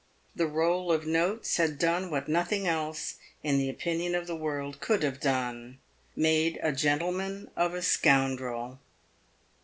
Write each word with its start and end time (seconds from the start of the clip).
The 0.35 0.47
roll 0.47 0.91
of 0.91 1.05
notes 1.05 1.57
had 1.57 1.77
done 1.77 2.09
what 2.09 2.27
nothing 2.27 2.65
else, 2.65 3.17
in 3.43 3.59
the 3.59 3.69
opinion 3.69 4.15
of 4.15 4.25
the 4.25 4.35
world, 4.35 4.79
could 4.79 5.03
have 5.03 5.19
done— 5.19 5.77
made 6.15 6.57
a 6.63 6.71
gen 6.71 6.97
tleman 6.97 7.49
of 7.55 7.75
a 7.75 7.83
scoundrel. 7.83 8.79